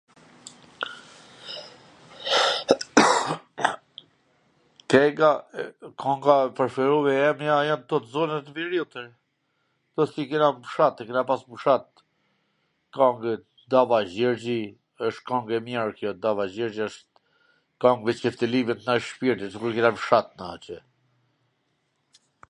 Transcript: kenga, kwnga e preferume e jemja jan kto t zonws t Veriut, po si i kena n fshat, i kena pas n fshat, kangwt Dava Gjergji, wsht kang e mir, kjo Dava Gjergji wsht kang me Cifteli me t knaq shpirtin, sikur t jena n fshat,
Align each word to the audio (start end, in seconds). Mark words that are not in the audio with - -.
kenga, 4.89 5.29
kwnga 6.03 6.37
e 6.45 6.53
preferume 6.59 7.11
e 7.11 7.17
jemja 7.25 7.57
jan 7.69 7.81
kto 7.83 7.95
t 8.05 8.09
zonws 8.15 8.43
t 8.47 8.55
Veriut, 8.57 8.93
po 9.93 10.01
si 10.13 10.19
i 10.25 10.27
kena 10.31 10.47
n 10.55 10.65
fshat, 10.71 10.95
i 11.03 11.09
kena 11.11 11.23
pas 11.31 11.41
n 11.45 11.53
fshat, 11.59 11.85
kangwt 12.99 13.43
Dava 13.75 13.99
Gjergji, 14.13 14.59
wsht 15.09 15.23
kang 15.31 15.47
e 15.59 15.63
mir, 15.67 15.87
kjo 15.99 16.09
Dava 16.23 16.45
Gjergji 16.55 16.83
wsht 16.87 17.07
kang 17.85 17.97
me 18.09 18.17
Cifteli 18.23 18.61
me 18.71 18.77
t 18.79 18.87
knaq 18.87 18.99
shpirtin, 19.09 19.51
sikur 19.57 19.71
t 19.77 19.81
jena 19.81 19.91
n 19.97 20.01
fshat, 20.03 20.29